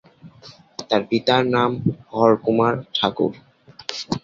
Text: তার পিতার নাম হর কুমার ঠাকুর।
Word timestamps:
তার 0.89 1.01
পিতার 1.09 1.43
নাম 1.55 1.71
হর 2.11 2.31
কুমার 2.43 2.73
ঠাকুর। 2.95 3.31